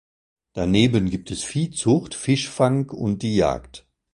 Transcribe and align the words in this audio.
Daneben 0.53 1.11
gibt 1.11 1.29
es 1.29 1.43
Viehzucht, 1.43 2.15
Fischfang 2.15 2.89
und 2.89 3.21
die 3.21 3.35
Jagd. 3.35 3.85